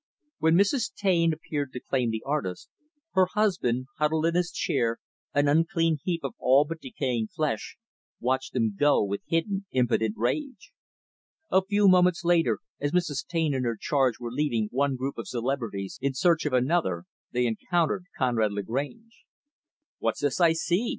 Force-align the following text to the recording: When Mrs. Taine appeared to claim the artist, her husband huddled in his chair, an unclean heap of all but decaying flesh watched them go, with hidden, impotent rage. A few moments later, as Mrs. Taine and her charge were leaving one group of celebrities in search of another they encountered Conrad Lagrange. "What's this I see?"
When 0.39 0.55
Mrs. 0.55 0.91
Taine 0.95 1.31
appeared 1.31 1.71
to 1.73 1.79
claim 1.79 2.09
the 2.09 2.23
artist, 2.25 2.69
her 3.11 3.27
husband 3.35 3.85
huddled 3.99 4.25
in 4.25 4.33
his 4.33 4.49
chair, 4.49 4.97
an 5.31 5.47
unclean 5.47 5.99
heap 6.03 6.23
of 6.23 6.33
all 6.39 6.65
but 6.65 6.79
decaying 6.81 7.27
flesh 7.27 7.77
watched 8.19 8.53
them 8.53 8.75
go, 8.79 9.03
with 9.03 9.21
hidden, 9.27 9.67
impotent 9.69 10.15
rage. 10.17 10.73
A 11.51 11.63
few 11.63 11.87
moments 11.87 12.23
later, 12.23 12.57
as 12.79 12.93
Mrs. 12.93 13.27
Taine 13.27 13.53
and 13.53 13.63
her 13.65 13.77
charge 13.79 14.17
were 14.19 14.31
leaving 14.31 14.69
one 14.71 14.95
group 14.95 15.19
of 15.19 15.27
celebrities 15.27 15.99
in 16.01 16.15
search 16.15 16.47
of 16.47 16.53
another 16.53 17.03
they 17.31 17.45
encountered 17.45 18.05
Conrad 18.17 18.53
Lagrange. 18.53 19.25
"What's 19.99 20.21
this 20.21 20.41
I 20.41 20.53
see?" 20.53 20.89